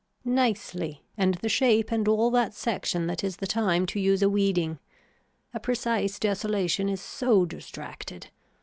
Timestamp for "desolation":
6.17-6.89